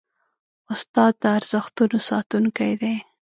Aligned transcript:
استاد 0.73 1.13
د 1.21 1.23
ارزښتونو 1.37 1.97
ساتونکی 2.09 2.71
دی. 2.81 2.95